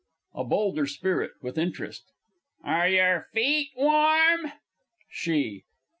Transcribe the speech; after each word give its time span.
A 0.33 0.43
BOLDER 0.43 0.87
SPIRIT 0.87 1.33
(with 1.43 1.59
interest). 1.59 2.05
Are 2.63 2.89
your 2.89 3.27
feet 3.33 3.69
warm? 3.75 4.51
SHE. 5.11 5.65